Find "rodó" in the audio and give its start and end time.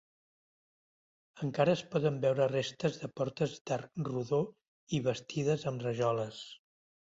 4.09-4.41